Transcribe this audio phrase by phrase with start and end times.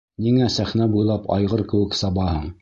[0.27, 2.51] Ниңә сәхнә буйлап айғыр кеүек сабаһың?